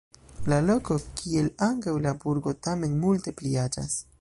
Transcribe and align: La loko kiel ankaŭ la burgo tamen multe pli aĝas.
La 0.53 0.57
loko 0.69 0.97
kiel 1.19 1.51
ankaŭ 1.67 1.95
la 2.07 2.15
burgo 2.27 2.57
tamen 2.69 2.99
multe 3.05 3.39
pli 3.43 3.55
aĝas. 3.67 3.95